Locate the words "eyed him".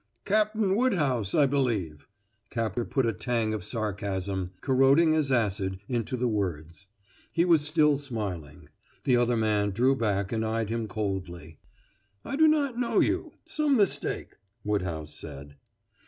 10.43-10.87